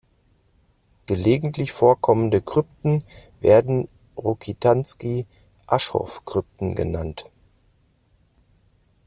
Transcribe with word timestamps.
Gelegentlich 1.05 1.73
vorkommende 1.73 2.41
Krypten 2.41 3.03
werden 3.39 3.87
"Rokitansky-Aschoff-Krypten" 4.17 6.73
genannt. 6.73 7.25